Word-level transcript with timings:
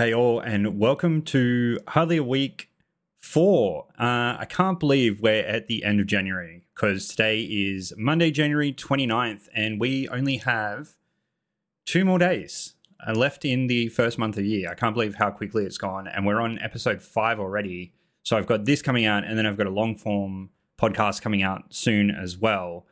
Hey, 0.00 0.14
all, 0.14 0.40
and 0.40 0.78
welcome 0.78 1.20
to 1.24 1.78
Hardly 1.88 2.16
a 2.16 2.22
Week 2.22 2.70
4. 3.18 3.84
Uh, 3.98 4.02
I 4.38 4.46
can't 4.48 4.80
believe 4.80 5.20
we're 5.20 5.44
at 5.44 5.66
the 5.66 5.84
end 5.84 6.00
of 6.00 6.06
January 6.06 6.62
because 6.74 7.06
today 7.06 7.42
is 7.42 7.92
Monday, 7.98 8.30
January 8.30 8.72
29th, 8.72 9.50
and 9.54 9.78
we 9.78 10.08
only 10.08 10.38
have 10.38 10.94
two 11.84 12.06
more 12.06 12.18
days 12.18 12.76
uh, 13.06 13.12
left 13.12 13.44
in 13.44 13.66
the 13.66 13.90
first 13.90 14.16
month 14.16 14.38
of 14.38 14.44
the 14.44 14.48
year. 14.48 14.70
I 14.70 14.74
can't 14.74 14.94
believe 14.94 15.16
how 15.16 15.30
quickly 15.30 15.66
it's 15.66 15.76
gone, 15.76 16.08
and 16.08 16.24
we're 16.24 16.40
on 16.40 16.58
episode 16.60 17.02
5 17.02 17.38
already. 17.38 17.92
So 18.22 18.38
I've 18.38 18.46
got 18.46 18.64
this 18.64 18.80
coming 18.80 19.04
out, 19.04 19.24
and 19.24 19.36
then 19.36 19.44
I've 19.44 19.58
got 19.58 19.66
a 19.66 19.70
long 19.70 19.98
form 19.98 20.48
podcast 20.80 21.20
coming 21.20 21.42
out 21.42 21.74
soon 21.74 22.10
as 22.10 22.38
well. 22.38 22.86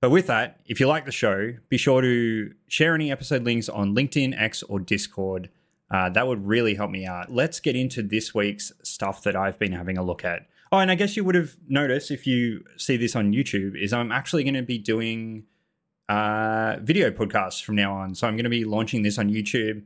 But 0.00 0.08
with 0.08 0.28
that, 0.28 0.60
if 0.64 0.80
you 0.80 0.88
like 0.88 1.04
the 1.04 1.12
show, 1.12 1.56
be 1.68 1.76
sure 1.76 2.00
to 2.00 2.54
share 2.68 2.94
any 2.94 3.12
episode 3.12 3.44
links 3.44 3.68
on 3.68 3.94
LinkedIn, 3.94 4.34
X, 4.40 4.62
or 4.62 4.80
Discord. 4.80 5.50
Uh, 5.90 6.10
that 6.10 6.26
would 6.26 6.46
really 6.46 6.74
help 6.74 6.90
me 6.90 7.06
out. 7.06 7.32
Let's 7.32 7.60
get 7.60 7.76
into 7.76 8.02
this 8.02 8.34
week's 8.34 8.72
stuff 8.82 9.22
that 9.22 9.36
I've 9.36 9.58
been 9.58 9.72
having 9.72 9.98
a 9.98 10.02
look 10.02 10.24
at. 10.24 10.46
Oh, 10.72 10.78
and 10.78 10.90
I 10.90 10.96
guess 10.96 11.16
you 11.16 11.24
would 11.24 11.36
have 11.36 11.56
noticed 11.68 12.10
if 12.10 12.26
you 12.26 12.64
see 12.76 12.96
this 12.96 13.14
on 13.14 13.32
YouTube, 13.32 13.80
is 13.80 13.92
I'm 13.92 14.10
actually 14.10 14.42
going 14.42 14.54
to 14.54 14.62
be 14.62 14.78
doing 14.78 15.44
uh, 16.08 16.76
video 16.80 17.10
podcasts 17.10 17.62
from 17.62 17.76
now 17.76 17.94
on. 17.94 18.14
So 18.14 18.26
I'm 18.26 18.34
going 18.34 18.44
to 18.44 18.50
be 18.50 18.64
launching 18.64 19.02
this 19.02 19.18
on 19.18 19.30
YouTube. 19.30 19.84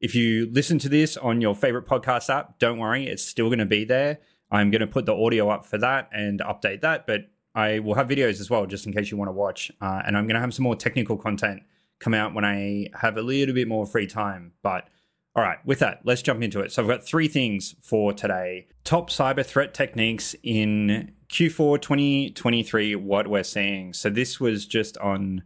If 0.00 0.14
you 0.14 0.50
listen 0.52 0.78
to 0.80 0.88
this 0.88 1.16
on 1.16 1.40
your 1.40 1.54
favorite 1.54 1.86
podcast 1.86 2.28
app, 2.28 2.58
don't 2.58 2.78
worry, 2.78 3.06
it's 3.06 3.24
still 3.24 3.46
going 3.46 3.60
to 3.60 3.66
be 3.66 3.84
there. 3.84 4.18
I'm 4.50 4.70
going 4.70 4.80
to 4.80 4.86
put 4.86 5.06
the 5.06 5.14
audio 5.14 5.48
up 5.48 5.64
for 5.64 5.78
that 5.78 6.08
and 6.12 6.40
update 6.40 6.80
that, 6.82 7.06
but 7.06 7.22
I 7.54 7.78
will 7.78 7.94
have 7.94 8.06
videos 8.06 8.40
as 8.40 8.50
well, 8.50 8.66
just 8.66 8.86
in 8.86 8.92
case 8.92 9.10
you 9.10 9.16
want 9.16 9.28
to 9.28 9.32
watch. 9.32 9.72
Uh, 9.80 10.02
and 10.04 10.16
I'm 10.16 10.26
going 10.26 10.34
to 10.34 10.40
have 10.40 10.54
some 10.54 10.64
more 10.64 10.76
technical 10.76 11.16
content 11.16 11.62
come 11.98 12.14
out 12.14 12.34
when 12.34 12.44
I 12.44 12.88
have 13.00 13.16
a 13.16 13.22
little 13.22 13.54
bit 13.54 13.66
more 13.66 13.86
free 13.86 14.06
time. 14.06 14.52
But 14.62 14.88
all 15.36 15.42
right, 15.42 15.58
with 15.66 15.80
that, 15.80 16.00
let's 16.04 16.22
jump 16.22 16.42
into 16.42 16.60
it. 16.60 16.72
So 16.72 16.82
I've 16.82 16.88
got 16.88 17.04
three 17.04 17.28
things 17.28 17.74
for 17.82 18.14
today. 18.14 18.68
Top 18.84 19.10
cyber 19.10 19.44
threat 19.44 19.74
techniques 19.74 20.34
in 20.42 21.12
Q4 21.28 21.80
2023, 21.82 22.94
what 22.94 23.28
we're 23.28 23.42
seeing. 23.42 23.92
So 23.92 24.08
this 24.08 24.40
was 24.40 24.64
just 24.64 24.96
on 24.96 25.42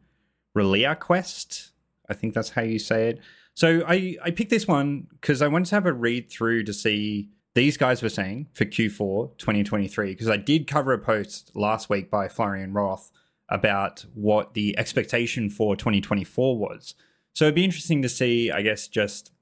ReliaQuest. 0.57 1.71
I 2.09 2.15
think 2.15 2.35
that's 2.35 2.51
how 2.51 2.63
you 2.63 2.79
say 2.79 3.09
it. 3.09 3.21
So 3.55 3.83
I, 3.87 4.17
I 4.23 4.31
picked 4.31 4.51
this 4.51 4.69
one 4.69 5.09
because 5.21 5.43
I 5.43 5.49
wanted 5.49 5.67
to 5.71 5.75
have 5.75 5.87
a 5.87 5.93
read 5.93 6.31
through 6.31 6.63
to 6.65 6.73
see 6.73 7.31
these 7.55 7.77
guys 7.77 8.01
were 8.01 8.09
saying 8.09 8.47
for 8.53 8.65
Q4 8.67 9.39
2023, 9.39 10.13
because 10.13 10.29
I 10.29 10.37
did 10.37 10.69
cover 10.69 10.93
a 10.93 10.99
post 11.01 11.51
last 11.57 11.91
week 11.91 12.13
by 12.13 12.29
Florian 12.29 12.73
Roth 12.73 13.11
about 13.49 14.05
what 14.15 14.55
the 14.55 14.79
expectation 14.79 15.51
for 15.51 15.75
2024 15.75 16.57
was. 16.57 16.95
So 17.35 17.47
it'd 17.47 17.57
be 17.57 17.65
interesting 17.65 18.03
to 18.03 18.09
see, 18.09 18.53
I 18.53 18.63
guess, 18.63 18.87
just 18.87 19.33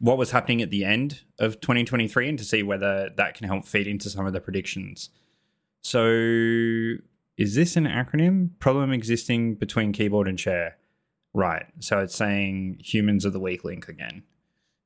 what 0.00 0.18
was 0.18 0.30
happening 0.30 0.62
at 0.62 0.70
the 0.70 0.84
end 0.84 1.22
of 1.38 1.60
2023 1.60 2.28
and 2.28 2.38
to 2.38 2.44
see 2.44 2.62
whether 2.62 3.10
that 3.16 3.34
can 3.34 3.46
help 3.46 3.64
feed 3.64 3.86
into 3.86 4.08
some 4.08 4.26
of 4.26 4.32
the 4.32 4.40
predictions. 4.40 5.10
So, 5.80 6.06
is 7.36 7.54
this 7.54 7.76
an 7.76 7.84
acronym? 7.84 8.50
Problem 8.58 8.92
existing 8.92 9.54
between 9.54 9.92
keyboard 9.92 10.28
and 10.28 10.38
chair. 10.38 10.76
Right. 11.34 11.66
So 11.78 12.00
it's 12.00 12.16
saying 12.16 12.80
humans 12.82 13.24
are 13.24 13.30
the 13.30 13.40
weak 13.40 13.64
link 13.64 13.88
again. 13.88 14.24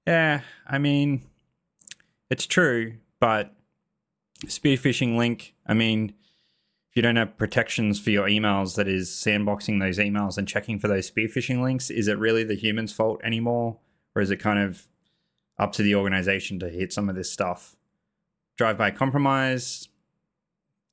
Yeah, 0.07 0.41
I 0.67 0.79
mean, 0.79 1.23
it's 2.29 2.47
true, 2.47 2.95
but 3.21 3.55
spear 4.49 4.77
phishing 4.77 5.17
link, 5.17 5.55
I 5.67 5.75
mean, 5.75 6.15
if 6.91 6.97
you 6.97 7.03
don't 7.03 7.17
have 7.17 7.39
protections 7.39 8.01
for 8.01 8.11
your 8.11 8.27
emails 8.27 8.75
that 8.77 8.89
is 8.89 9.09
sandboxing 9.09 9.81
those 9.81 9.99
emails 9.99 10.37
and 10.37 10.47
checking 10.47 10.79
for 10.79 10.89
those 10.89 11.07
spear 11.07 11.29
phishing 11.29 11.63
links, 11.63 11.89
is 11.89 12.09
it 12.09 12.19
really 12.19 12.45
the 12.45 12.55
human's 12.55 12.93
fault 12.93 13.21
anymore? 13.25 13.79
Or 14.15 14.21
is 14.21 14.31
it 14.31 14.37
kind 14.37 14.59
of 14.59 14.89
up 15.59 15.73
to 15.73 15.83
the 15.83 15.95
organization 15.95 16.59
to 16.61 16.69
hit 16.69 16.93
some 16.93 17.09
of 17.09 17.15
this 17.15 17.31
stuff. 17.31 17.77
Drive 18.57 18.79
by 18.79 18.91
compromise, 18.91 19.89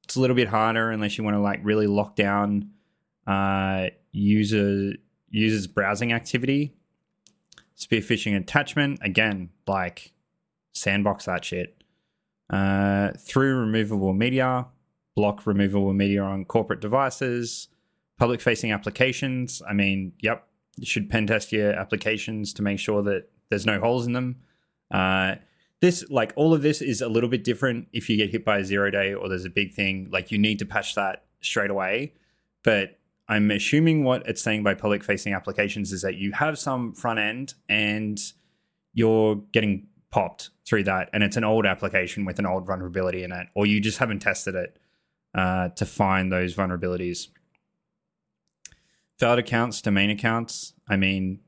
it's 0.03 0.15
a 0.15 0.21
little 0.21 0.35
bit 0.35 0.47
harder 0.47 0.89
unless 0.89 1.17
you 1.17 1.23
want 1.23 1.35
to 1.35 1.39
like 1.39 1.59
really 1.63 1.87
lock 1.87 2.15
down 2.15 2.71
uh, 3.27 3.87
user 4.11 4.93
users 5.29 5.67
browsing 5.67 6.13
activity. 6.13 6.73
Spear 7.75 8.01
phishing 8.01 8.35
attachment 8.35 8.99
again, 9.01 9.49
like 9.67 10.13
sandbox 10.73 11.25
that 11.25 11.45
shit. 11.45 11.83
Uh, 12.49 13.11
through 13.19 13.59
removable 13.59 14.13
media, 14.13 14.65
block 15.15 15.45
removable 15.45 15.93
media 15.93 16.23
on 16.23 16.45
corporate 16.45 16.81
devices, 16.81 17.67
public 18.17 18.41
facing 18.41 18.71
applications. 18.71 19.61
I 19.69 19.73
mean, 19.73 20.13
yep, 20.19 20.47
you 20.77 20.85
should 20.85 21.09
pen 21.09 21.27
test 21.27 21.51
your 21.51 21.73
applications 21.73 22.53
to 22.53 22.63
make 22.63 22.79
sure 22.79 23.03
that 23.03 23.29
there's 23.49 23.65
no 23.65 23.79
holes 23.79 24.07
in 24.07 24.13
them. 24.13 24.37
Uh, 24.91 25.35
this 25.81 26.03
like 26.09 26.33
all 26.35 26.53
of 26.53 26.61
this 26.61 26.81
is 26.81 27.01
a 27.01 27.07
little 27.07 27.29
bit 27.29 27.43
different 27.43 27.87
if 27.93 28.09
you 28.09 28.17
get 28.17 28.31
hit 28.31 28.43
by 28.43 28.57
a 28.57 28.65
zero 28.65 28.91
day 28.91 29.13
or 29.13 29.29
there's 29.29 29.45
a 29.45 29.49
big 29.49 29.73
thing 29.73 30.09
like 30.11 30.31
you 30.31 30.37
need 30.37 30.59
to 30.59 30.65
patch 30.65 30.95
that 30.95 31.25
straight 31.41 31.69
away. 31.69 32.13
But 32.63 32.99
i'm 33.29 33.51
assuming 33.51 34.03
what 34.03 34.27
it's 34.27 34.41
saying 34.41 34.63
by 34.63 34.73
public 34.73 35.03
facing 35.03 35.33
applications 35.33 35.93
is 35.93 36.01
that 36.01 36.15
you 36.15 36.31
have 36.33 36.59
some 36.59 36.93
front 36.93 37.19
end 37.19 37.53
and 37.69 38.19
you're 38.93 39.35
getting 39.53 39.87
popped 40.11 40.49
through 40.65 40.83
that 40.83 41.09
and 41.13 41.23
it's 41.23 41.37
an 41.37 41.43
old 41.43 41.65
application 41.65 42.25
with 42.25 42.39
an 42.39 42.45
old 42.45 42.65
vulnerability 42.65 43.23
in 43.23 43.31
it 43.31 43.47
or 43.55 43.65
you 43.65 43.79
just 43.79 43.99
haven't 43.99 44.19
tested 44.19 44.55
it 44.55 44.77
uh, 45.35 45.69
to 45.69 45.85
find 45.85 46.31
those 46.31 46.55
vulnerabilities. 46.55 47.27
Valid 49.19 49.39
accounts 49.39 49.81
domain 49.81 50.09
accounts 50.09 50.73
i 50.89 50.97
mean 50.97 51.39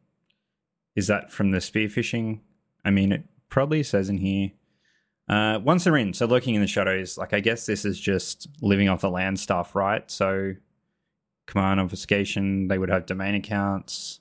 is 0.95 1.07
that 1.07 1.31
from 1.31 1.51
the 1.51 1.59
spear 1.59 1.87
phishing 1.87 2.39
i 2.85 2.91
mean 2.91 3.11
it 3.11 3.23
probably 3.51 3.83
says 3.83 4.09
in 4.09 4.17
here. 4.17 4.49
Uh, 5.29 5.59
once 5.63 5.83
they're 5.83 5.95
in, 5.95 6.13
so 6.13 6.25
lurking 6.25 6.55
in 6.55 6.61
the 6.61 6.67
shadows, 6.67 7.17
like 7.17 7.33
I 7.33 7.39
guess 7.39 7.67
this 7.67 7.85
is 7.85 7.99
just 7.99 8.49
living 8.61 8.89
off 8.89 9.01
the 9.01 9.11
land 9.11 9.39
stuff, 9.39 9.75
right? 9.75 10.09
So 10.09 10.55
command 11.45 11.79
obfuscation, 11.79 12.67
they 12.67 12.79
would 12.79 12.89
have 12.89 13.05
domain 13.05 13.35
accounts. 13.35 14.19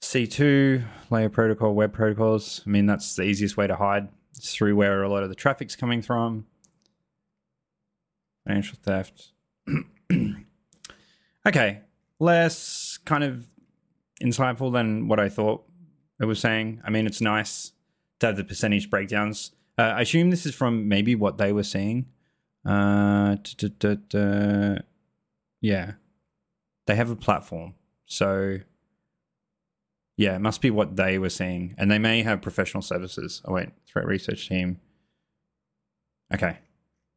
C2, 0.00 0.84
layer 1.10 1.28
protocol, 1.28 1.74
web 1.74 1.92
protocols. 1.92 2.62
I 2.66 2.70
mean, 2.70 2.86
that's 2.86 3.16
the 3.16 3.22
easiest 3.22 3.56
way 3.56 3.66
to 3.66 3.76
hide. 3.76 4.08
It's 4.36 4.54
through 4.54 4.76
where 4.76 5.02
a 5.02 5.08
lot 5.08 5.22
of 5.22 5.28
the 5.28 5.34
traffic's 5.34 5.74
coming 5.74 6.02
from. 6.02 6.46
Financial 8.46 8.78
theft. 8.82 9.32
okay, 11.46 11.80
less 12.18 12.98
kind 13.04 13.24
of 13.24 13.46
insightful 14.22 14.72
than 14.72 15.08
what 15.08 15.20
I 15.20 15.28
thought 15.28 15.64
it 16.20 16.26
was 16.26 16.40
saying. 16.40 16.80
I 16.84 16.90
mean, 16.90 17.06
it's 17.06 17.20
nice 17.20 17.72
to 18.20 18.26
have 18.28 18.36
the 18.36 18.44
percentage 18.44 18.88
breakdowns. 18.88 19.52
Uh, 19.78 19.82
I 19.82 20.02
assume 20.02 20.30
this 20.30 20.46
is 20.46 20.54
from 20.54 20.88
maybe 20.88 21.14
what 21.14 21.38
they 21.38 21.52
were 21.52 21.62
seeing. 21.62 22.06
Uh, 22.64 23.36
yeah, 25.60 25.92
they 26.86 26.94
have 26.94 27.10
a 27.10 27.16
platform, 27.16 27.74
so 28.06 28.58
yeah, 30.16 30.36
it 30.36 30.40
must 30.40 30.60
be 30.60 30.70
what 30.70 30.94
they 30.94 31.18
were 31.18 31.30
seeing, 31.30 31.74
and 31.76 31.90
they 31.90 31.98
may 31.98 32.22
have 32.22 32.40
professional 32.40 32.82
services. 32.82 33.42
Oh 33.44 33.54
wait, 33.54 33.70
threat 33.86 34.06
research 34.06 34.48
team. 34.48 34.78
Okay, 36.32 36.58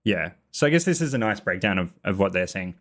yeah. 0.03 0.31
So 0.51 0.65
I 0.65 0.71
guess 0.71 0.85
this 0.85 1.01
is 1.01 1.13
a 1.13 1.19
nice 1.19 1.39
breakdown 1.39 1.77
of 1.77 1.93
of 2.03 2.17
what 2.17 2.33
they're 2.33 2.47
seeing. 2.47 2.75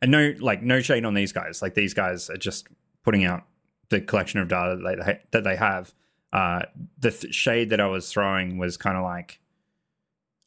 And 0.00 0.10
no, 0.10 0.34
like 0.40 0.62
no 0.62 0.80
shade 0.80 1.04
on 1.04 1.14
these 1.14 1.32
guys. 1.32 1.62
Like 1.62 1.74
these 1.74 1.94
guys 1.94 2.30
are 2.30 2.36
just 2.36 2.66
putting 3.08 3.24
out 3.24 3.44
the 3.88 4.02
collection 4.02 4.38
of 4.38 4.48
data 4.48 4.76
that 4.76 5.06
they, 5.06 5.18
that 5.30 5.42
they 5.42 5.56
have. 5.56 5.94
Uh, 6.30 6.60
the 6.98 7.10
th- 7.10 7.34
shade 7.34 7.70
that 7.70 7.80
I 7.80 7.86
was 7.86 8.12
throwing 8.12 8.58
was 8.58 8.76
kind 8.76 8.98
of 8.98 9.02
like 9.02 9.40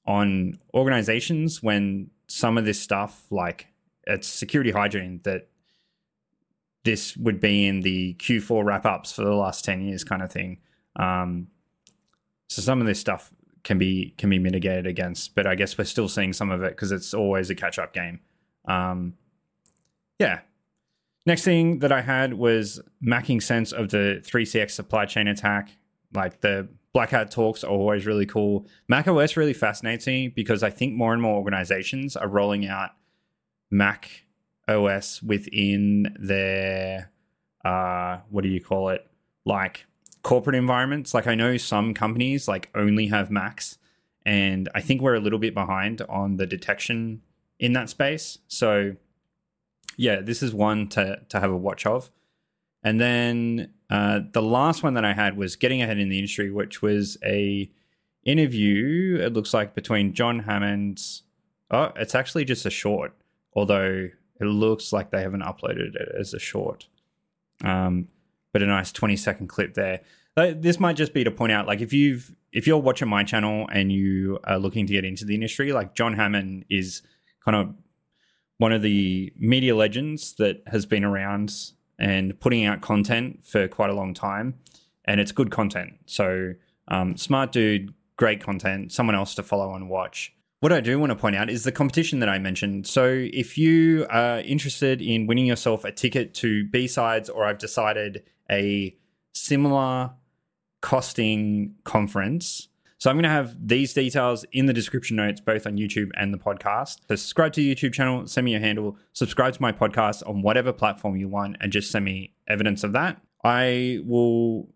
on 0.05 0.59
organizations 0.71 1.63
when 1.63 2.11
some 2.27 2.59
of 2.59 2.65
this 2.65 2.79
stuff, 2.79 3.25
like 3.31 3.65
it's 4.05 4.27
security 4.27 4.69
hygiene, 4.69 5.21
that 5.23 5.47
this 6.83 7.17
would 7.17 7.39
be 7.39 7.65
in 7.65 7.81
the 7.81 8.13
Q4 8.19 8.63
wrap 8.63 8.85
ups 8.85 9.11
for 9.11 9.23
the 9.23 9.33
last 9.33 9.65
10 9.65 9.81
years 9.81 10.03
kind 10.03 10.21
of 10.21 10.31
thing. 10.31 10.59
Um, 10.97 11.47
so 12.47 12.61
some 12.61 12.79
of 12.79 12.85
this 12.85 12.99
stuff 12.99 13.31
can 13.63 13.79
be 13.79 14.13
can 14.19 14.29
be 14.29 14.37
mitigated 14.37 14.85
against, 14.85 15.33
but 15.33 15.47
I 15.47 15.55
guess 15.55 15.75
we're 15.79 15.85
still 15.85 16.07
seeing 16.07 16.31
some 16.31 16.51
of 16.51 16.61
it 16.61 16.75
because 16.75 16.91
it's 16.91 17.15
always 17.15 17.49
a 17.49 17.55
catch 17.55 17.79
up 17.79 17.91
game. 17.91 18.19
Um, 18.65 19.15
yeah, 20.19 20.41
Next 21.25 21.43
thing 21.43 21.79
that 21.79 21.91
I 21.91 22.01
had 22.01 22.33
was 22.33 22.81
making 22.99 23.41
sense 23.41 23.71
of 23.71 23.89
the 23.89 24.21
3CX 24.25 24.71
supply 24.71 25.05
chain 25.05 25.27
attack. 25.27 25.71
Like 26.13 26.41
the 26.41 26.67
Black 26.93 27.11
Hat 27.11 27.31
talks 27.31 27.63
are 27.63 27.69
always 27.69 28.05
really 28.05 28.25
cool. 28.25 28.67
Mac 28.87 29.07
OS 29.07 29.37
really 29.37 29.53
fascinates 29.53 30.07
me 30.07 30.27
because 30.27 30.63
I 30.63 30.69
think 30.69 30.93
more 30.93 31.13
and 31.13 31.21
more 31.21 31.35
organizations 31.35 32.17
are 32.17 32.27
rolling 32.27 32.67
out 32.67 32.91
Mac 33.69 34.25
OS 34.67 35.21
within 35.21 36.15
their 36.19 37.11
uh, 37.63 38.19
what 38.29 38.43
do 38.43 38.49
you 38.49 38.61
call 38.61 38.89
it? 38.89 39.05
Like 39.45 39.85
corporate 40.23 40.55
environments. 40.55 41.13
Like 41.13 41.27
I 41.27 41.35
know 41.35 41.57
some 41.57 41.93
companies 41.93 42.47
like 42.47 42.69
only 42.75 43.07
have 43.07 43.31
Macs, 43.31 43.77
and 44.25 44.69
I 44.75 44.81
think 44.81 45.01
we're 45.01 45.15
a 45.15 45.19
little 45.19 45.39
bit 45.39 45.53
behind 45.53 46.01
on 46.09 46.37
the 46.37 46.45
detection 46.45 47.21
in 47.59 47.73
that 47.73 47.89
space. 47.89 48.39
So 48.47 48.95
yeah, 49.97 50.21
this 50.21 50.43
is 50.43 50.53
one 50.53 50.87
to 50.89 51.21
to 51.29 51.39
have 51.39 51.51
a 51.51 51.57
watch 51.57 51.85
of. 51.85 52.11
And 52.83 52.99
then 52.99 53.73
uh, 53.89 54.21
the 54.31 54.41
last 54.41 54.83
one 54.83 54.95
that 54.95 55.05
I 55.05 55.13
had 55.13 55.37
was 55.37 55.55
Getting 55.55 55.81
Ahead 55.81 55.99
in 55.99 56.09
the 56.09 56.17
Industry, 56.17 56.49
which 56.49 56.81
was 56.81 57.17
a 57.23 57.69
interview, 58.23 59.19
it 59.21 59.33
looks 59.33 59.53
like, 59.53 59.75
between 59.75 60.13
John 60.13 60.39
Hammond's. 60.39 61.23
Oh, 61.69 61.91
it's 61.95 62.15
actually 62.15 62.45
just 62.45 62.65
a 62.65 62.69
short, 62.69 63.13
although 63.53 64.09
it 64.39 64.45
looks 64.45 64.91
like 64.91 65.11
they 65.11 65.21
haven't 65.21 65.43
uploaded 65.43 65.95
it 65.95 66.09
as 66.19 66.33
a 66.33 66.39
short. 66.39 66.87
Um, 67.63 68.07
but 68.51 68.61
a 68.61 68.65
nice 68.65 68.91
20 68.91 69.15
second 69.15 69.47
clip 69.47 69.75
there. 69.75 70.01
This 70.35 70.79
might 70.79 70.95
just 70.95 71.13
be 71.13 71.23
to 71.23 71.31
point 71.31 71.51
out, 71.51 71.67
like, 71.67 71.81
if 71.81 71.93
you've 71.93 72.33
if 72.51 72.67
you're 72.67 72.77
watching 72.77 73.07
my 73.07 73.23
channel 73.23 73.67
and 73.71 73.91
you 73.91 74.39
are 74.43 74.57
looking 74.57 74.85
to 74.87 74.93
get 74.93 75.05
into 75.05 75.23
the 75.23 75.35
industry, 75.35 75.71
like 75.71 75.93
John 75.93 76.13
Hammond 76.13 76.65
is 76.69 77.01
kind 77.45 77.55
of 77.55 77.73
one 78.61 78.71
of 78.71 78.83
the 78.83 79.33
media 79.39 79.75
legends 79.75 80.35
that 80.35 80.61
has 80.67 80.85
been 80.85 81.03
around 81.03 81.51
and 81.97 82.39
putting 82.39 82.63
out 82.63 82.79
content 82.79 83.43
for 83.43 83.67
quite 83.67 83.89
a 83.89 83.93
long 83.95 84.13
time, 84.13 84.53
and 85.03 85.19
it's 85.19 85.31
good 85.31 85.49
content. 85.49 85.93
So, 86.05 86.53
um, 86.87 87.17
smart 87.17 87.51
dude, 87.51 87.91
great 88.17 88.39
content, 88.39 88.91
someone 88.91 89.15
else 89.15 89.33
to 89.33 89.41
follow 89.41 89.73
and 89.73 89.89
watch. 89.89 90.31
What 90.59 90.71
I 90.71 90.79
do 90.79 90.99
want 90.99 91.09
to 91.09 91.15
point 91.15 91.35
out 91.35 91.49
is 91.49 91.63
the 91.63 91.71
competition 91.71 92.19
that 92.19 92.29
I 92.29 92.37
mentioned. 92.37 92.85
So, 92.85 93.07
if 93.33 93.57
you 93.57 94.05
are 94.11 94.41
interested 94.41 95.01
in 95.01 95.25
winning 95.25 95.47
yourself 95.47 95.83
a 95.83 95.91
ticket 95.91 96.35
to 96.35 96.63
B 96.65 96.87
Sides, 96.87 97.31
or 97.31 97.45
I've 97.45 97.57
decided 97.57 98.23
a 98.47 98.95
similar 99.33 100.11
costing 100.81 101.73
conference. 101.83 102.67
So 103.01 103.09
I'm 103.09 103.15
going 103.15 103.23
to 103.23 103.29
have 103.29 103.55
these 103.67 103.95
details 103.95 104.45
in 104.51 104.67
the 104.67 104.73
description 104.73 105.15
notes, 105.15 105.41
both 105.41 105.65
on 105.65 105.75
YouTube 105.75 106.11
and 106.15 106.31
the 106.31 106.37
podcast. 106.37 106.99
So 107.07 107.15
subscribe 107.15 107.51
to 107.53 107.59
the 107.59 107.73
YouTube 107.73 107.93
channel, 107.93 108.27
send 108.27 108.45
me 108.45 108.51
your 108.51 108.59
handle, 108.59 108.95
subscribe 109.13 109.55
to 109.55 109.59
my 109.59 109.71
podcast 109.71 110.21
on 110.29 110.43
whatever 110.43 110.71
platform 110.71 111.15
you 111.15 111.27
want, 111.27 111.57
and 111.59 111.71
just 111.71 111.89
send 111.89 112.05
me 112.05 112.35
evidence 112.47 112.83
of 112.83 112.93
that. 112.93 113.19
I 113.43 114.01
will 114.05 114.69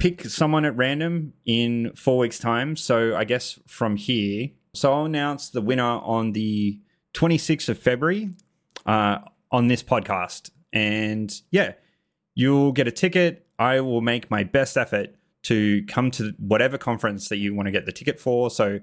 pick 0.00 0.24
someone 0.24 0.64
at 0.64 0.76
random 0.76 1.34
in 1.46 1.92
four 1.94 2.18
weeks' 2.18 2.40
time. 2.40 2.74
So 2.74 3.14
I 3.14 3.22
guess 3.22 3.60
from 3.64 3.94
here, 3.94 4.48
so 4.74 4.92
I'll 4.92 5.04
announce 5.04 5.50
the 5.50 5.60
winner 5.60 5.84
on 5.84 6.32
the 6.32 6.80
26th 7.14 7.68
of 7.68 7.78
February 7.78 8.30
uh, 8.86 9.18
on 9.52 9.68
this 9.68 9.84
podcast. 9.84 10.50
And 10.72 11.32
yeah, 11.52 11.74
you'll 12.34 12.72
get 12.72 12.88
a 12.88 12.92
ticket. 12.92 13.46
I 13.56 13.82
will 13.82 14.00
make 14.00 14.32
my 14.32 14.42
best 14.42 14.76
effort 14.76 15.14
to 15.42 15.84
come 15.86 16.10
to 16.12 16.34
whatever 16.38 16.78
conference 16.78 17.28
that 17.28 17.38
you 17.38 17.54
want 17.54 17.66
to 17.66 17.72
get 17.72 17.86
the 17.86 17.92
ticket 17.92 18.20
for. 18.20 18.50
So, 18.50 18.80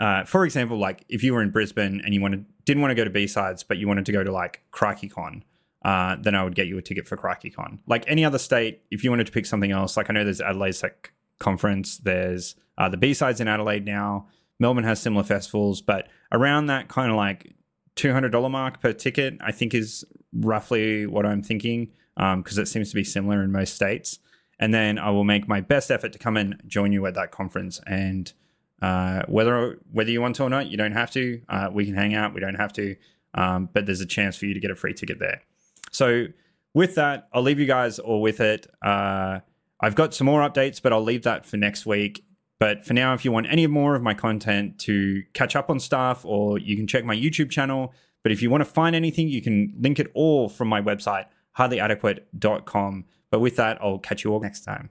uh, 0.00 0.24
for 0.24 0.44
example, 0.44 0.78
like 0.78 1.04
if 1.08 1.22
you 1.22 1.32
were 1.32 1.42
in 1.42 1.50
Brisbane 1.50 2.00
and 2.04 2.14
you 2.14 2.20
wanted 2.20 2.44
didn't 2.64 2.80
want 2.80 2.90
to 2.90 2.94
go 2.94 3.04
to 3.04 3.10
B 3.10 3.26
sides, 3.26 3.62
but 3.62 3.78
you 3.78 3.88
wanted 3.88 4.06
to 4.06 4.12
go 4.12 4.22
to 4.22 4.32
like 4.32 4.62
CrikeyCon, 4.72 5.42
uh, 5.84 6.16
then 6.20 6.34
I 6.34 6.44
would 6.44 6.54
get 6.54 6.66
you 6.66 6.78
a 6.78 6.82
ticket 6.82 7.06
for 7.06 7.16
CrikeyCon. 7.16 7.80
Like 7.86 8.04
any 8.06 8.24
other 8.24 8.38
state, 8.38 8.82
if 8.90 9.04
you 9.04 9.10
wanted 9.10 9.26
to 9.26 9.32
pick 9.32 9.46
something 9.46 9.72
else, 9.72 9.96
like 9.96 10.10
I 10.10 10.12
know 10.12 10.24
there's 10.24 10.40
Adelaide 10.40 10.72
Sec 10.72 11.12
Conference, 11.38 11.98
there's 11.98 12.54
uh, 12.78 12.88
the 12.88 12.96
B 12.96 13.14
sides 13.14 13.40
in 13.40 13.48
Adelaide 13.48 13.84
now. 13.84 14.28
Melbourne 14.58 14.84
has 14.84 15.00
similar 15.00 15.24
festivals, 15.24 15.82
but 15.82 16.08
around 16.30 16.66
that 16.66 16.88
kind 16.88 17.10
of 17.10 17.16
like 17.16 17.54
$200 17.96 18.50
mark 18.50 18.80
per 18.80 18.92
ticket, 18.92 19.38
I 19.40 19.50
think 19.52 19.74
is 19.74 20.04
roughly 20.32 21.06
what 21.06 21.26
I'm 21.26 21.42
thinking 21.42 21.90
because 22.16 22.58
um, 22.58 22.62
it 22.62 22.66
seems 22.66 22.90
to 22.90 22.94
be 22.94 23.04
similar 23.04 23.42
in 23.42 23.52
most 23.52 23.74
states. 23.74 24.18
And 24.62 24.72
then 24.72 24.96
I 24.96 25.10
will 25.10 25.24
make 25.24 25.48
my 25.48 25.60
best 25.60 25.90
effort 25.90 26.12
to 26.12 26.20
come 26.20 26.36
and 26.36 26.62
join 26.68 26.92
you 26.92 27.04
at 27.06 27.14
that 27.14 27.32
conference. 27.32 27.80
And 27.84 28.32
uh, 28.80 29.22
whether 29.26 29.80
whether 29.90 30.08
you 30.08 30.20
want 30.20 30.36
to 30.36 30.44
or 30.44 30.50
not, 30.50 30.68
you 30.68 30.76
don't 30.76 30.92
have 30.92 31.10
to. 31.10 31.40
Uh, 31.48 31.70
we 31.72 31.84
can 31.84 31.96
hang 31.96 32.14
out. 32.14 32.32
We 32.32 32.40
don't 32.40 32.54
have 32.54 32.72
to. 32.74 32.94
Um, 33.34 33.70
but 33.72 33.86
there's 33.86 34.00
a 34.00 34.06
chance 34.06 34.36
for 34.36 34.46
you 34.46 34.54
to 34.54 34.60
get 34.60 34.70
a 34.70 34.76
free 34.76 34.94
ticket 34.94 35.18
there. 35.18 35.42
So 35.90 36.26
with 36.74 36.94
that, 36.94 37.26
I'll 37.32 37.42
leave 37.42 37.58
you 37.58 37.66
guys 37.66 37.98
all 37.98 38.22
with 38.22 38.38
it. 38.38 38.68
Uh, 38.80 39.40
I've 39.80 39.96
got 39.96 40.14
some 40.14 40.26
more 40.26 40.48
updates, 40.48 40.80
but 40.80 40.92
I'll 40.92 41.02
leave 41.02 41.24
that 41.24 41.44
for 41.44 41.56
next 41.56 41.84
week. 41.84 42.24
But 42.60 42.84
for 42.86 42.94
now, 42.94 43.14
if 43.14 43.24
you 43.24 43.32
want 43.32 43.48
any 43.50 43.66
more 43.66 43.96
of 43.96 44.02
my 44.02 44.14
content 44.14 44.78
to 44.82 45.24
catch 45.34 45.56
up 45.56 45.70
on 45.70 45.80
stuff, 45.80 46.24
or 46.24 46.60
you 46.60 46.76
can 46.76 46.86
check 46.86 47.04
my 47.04 47.16
YouTube 47.16 47.50
channel. 47.50 47.92
But 48.22 48.30
if 48.30 48.40
you 48.40 48.48
want 48.48 48.60
to 48.60 48.70
find 48.70 48.94
anything, 48.94 49.26
you 49.26 49.42
can 49.42 49.74
link 49.76 49.98
it 49.98 50.06
all 50.14 50.48
from 50.48 50.68
my 50.68 50.80
website, 50.80 51.24
hardlyadequate.com. 51.58 53.06
But 53.32 53.40
with 53.40 53.56
that, 53.56 53.78
I'll 53.80 53.98
catch 53.98 54.22
you 54.24 54.32
all 54.32 54.40
next 54.40 54.60
time. 54.60 54.90